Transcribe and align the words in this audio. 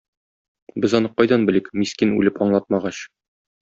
Без 0.85 0.95
аны 1.01 1.13
кайдан 1.21 1.47
белик, 1.51 1.71
мискин 1.85 2.17
үлеп 2.19 2.45
аңлатмагач?! 2.49 3.09